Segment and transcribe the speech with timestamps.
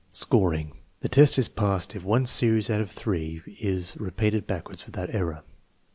[0.13, 0.79] Scoring.
[1.01, 5.43] The test is passed if one series out of three is repeated backwards without error.